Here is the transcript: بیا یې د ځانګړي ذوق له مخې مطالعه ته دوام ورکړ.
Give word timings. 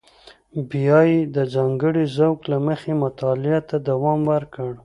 بیا 0.69 0.99
یې 1.11 1.19
د 1.35 1.37
ځانګړي 1.53 2.05
ذوق 2.15 2.39
له 2.51 2.57
مخې 2.67 2.91
مطالعه 3.03 3.59
ته 3.69 3.75
دوام 3.89 4.19
ورکړ. 4.31 4.71